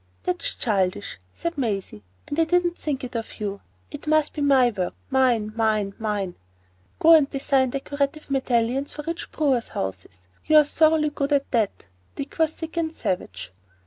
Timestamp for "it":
3.03-3.13, 3.91-4.07